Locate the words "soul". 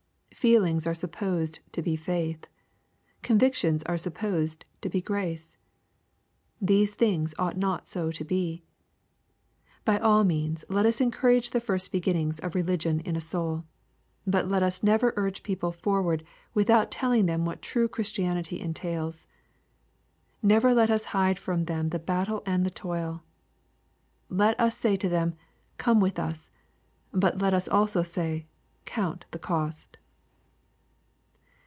13.21-13.65